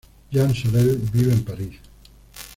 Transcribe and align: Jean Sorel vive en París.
Jean 0.31 0.51
Sorel 0.55 0.97
vive 0.97 1.31
en 1.31 1.43
París. 1.45 1.75